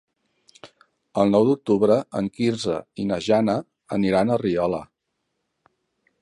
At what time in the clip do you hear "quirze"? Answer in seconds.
2.37-2.79